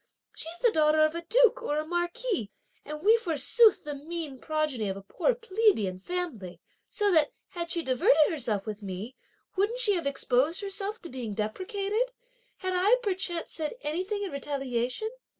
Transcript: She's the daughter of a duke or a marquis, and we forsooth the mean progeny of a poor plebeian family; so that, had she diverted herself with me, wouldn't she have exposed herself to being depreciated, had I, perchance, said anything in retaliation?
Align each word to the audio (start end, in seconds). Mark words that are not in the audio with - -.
She's 0.35 0.57
the 0.63 0.71
daughter 0.71 1.05
of 1.05 1.13
a 1.13 1.21
duke 1.29 1.61
or 1.61 1.77
a 1.77 1.85
marquis, 1.85 2.49
and 2.83 3.03
we 3.03 3.17
forsooth 3.17 3.83
the 3.83 3.93
mean 3.93 4.39
progeny 4.39 4.89
of 4.89 4.97
a 4.97 5.03
poor 5.03 5.35
plebeian 5.35 5.99
family; 5.99 6.59
so 6.89 7.11
that, 7.11 7.33
had 7.49 7.69
she 7.69 7.83
diverted 7.83 8.31
herself 8.31 8.65
with 8.65 8.81
me, 8.81 9.15
wouldn't 9.55 9.77
she 9.79 9.93
have 9.93 10.07
exposed 10.07 10.61
herself 10.61 10.99
to 11.03 11.09
being 11.09 11.35
depreciated, 11.35 12.13
had 12.57 12.73
I, 12.75 12.95
perchance, 13.03 13.53
said 13.53 13.75
anything 13.83 14.23
in 14.23 14.31
retaliation? 14.31 15.11